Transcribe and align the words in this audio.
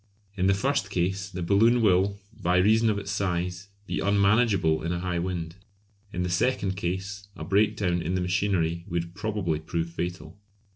In 0.35 0.47
the 0.47 0.55
first 0.55 0.89
case 0.89 1.29
the 1.29 1.43
balloon 1.43 1.79
will, 1.79 2.17
by 2.41 2.57
reason 2.57 2.89
of 2.89 2.97
its 2.97 3.11
size, 3.11 3.67
be 3.85 3.99
unmanageable 3.99 4.81
in 4.81 4.91
a 4.91 4.97
high 5.01 5.19
wind; 5.19 5.57
in 6.11 6.23
the 6.23 6.27
second 6.27 6.75
case, 6.75 7.27
a 7.35 7.43
breakdown 7.43 8.01
in 8.01 8.15
the 8.15 8.21
machinery 8.21 8.83
would 8.89 9.13
probably 9.13 9.59
prove 9.59 9.91
fatal. 9.91 10.39